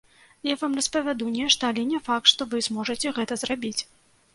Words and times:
Я 0.51 0.55
вам 0.61 0.71
распавяду 0.79 1.29
нешта, 1.37 1.63
але 1.71 1.85
не 1.93 2.03
факт, 2.11 2.25
што 2.35 2.51
вы 2.55 2.67
зможаце 2.71 3.17
гэта 3.21 3.33
зрабіць. 3.45 3.81